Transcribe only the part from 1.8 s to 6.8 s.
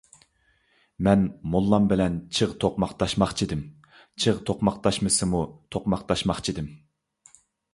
بىلەن چىغ توقماقداشماقچىدىم، چىغ توقماقداشمىسىمۇ توقماقداشماقچىدىم.